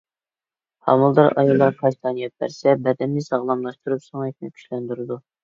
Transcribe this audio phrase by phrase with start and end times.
[0.87, 5.21] ھامىلىدار ئاياللار كاشتان يەپ بەرسە بەدەننى ساغلاملاشتۇرۇپ سۆڭەكنى كۈچلەندۈرىدۇ.